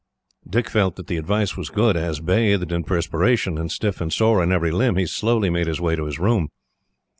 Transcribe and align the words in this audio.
Dick 0.49 0.67
felt 0.67 0.95
that 0.95 1.05
the 1.05 1.17
advice 1.17 1.55
was 1.55 1.69
good, 1.69 1.95
as, 1.95 2.19
bathed 2.21 2.71
in 2.71 2.83
perspiration, 2.83 3.59
and 3.59 3.71
stiff 3.71 4.01
and 4.01 4.11
sore 4.11 4.41
in 4.41 4.51
every 4.51 4.71
limb, 4.71 4.95
he 4.95 5.05
slowly 5.05 5.51
made 5.51 5.67
his 5.67 5.79
way 5.79 5.95
to 5.95 6.05
his 6.05 6.17
room. 6.17 6.49